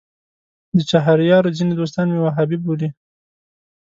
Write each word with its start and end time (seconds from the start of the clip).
د 0.75 0.77
چهاریارو 0.89 1.55
ځینې 1.57 1.73
دوستان 1.79 2.07
مې 2.13 2.19
وهابي 2.21 2.57
بولي. 2.63 2.89